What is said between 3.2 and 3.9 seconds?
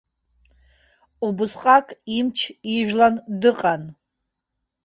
дыҟан.